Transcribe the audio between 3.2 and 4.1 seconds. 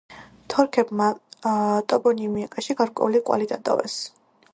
კვალი დატოვეს.